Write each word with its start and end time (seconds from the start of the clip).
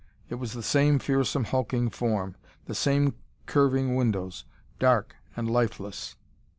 It 0.29 0.35
was 0.41 0.53
the 0.53 0.63
same 0.63 0.97
fearsome, 0.97 1.43
hulking 1.43 1.91
form. 1.91 2.35
The 2.65 2.73
same 2.73 3.13
curving 3.45 3.93
windows, 3.95 4.45
dark 4.79 5.15
and 5.35 5.47
lifeless. 5.47 6.15